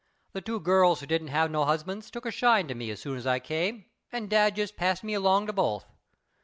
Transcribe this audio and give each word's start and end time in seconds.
The 0.33 0.41
two 0.41 0.59
girls 0.59 0.99
who 0.99 1.05
didn't 1.05 1.27
have 1.27 1.51
no 1.51 1.63
husbands 1.63 2.09
took 2.09 2.25
a 2.25 2.31
shine 2.31 2.67
to 2.69 2.73
me 2.73 2.89
as 2.89 2.99
soon 2.99 3.19
as 3.19 3.27
I 3.27 3.37
came 3.37 3.85
and 4.11 4.31
dad 4.31 4.55
just 4.55 4.75
passed 4.75 5.03
me 5.03 5.13
along 5.13 5.45
to 5.45 5.53
both. 5.53 5.85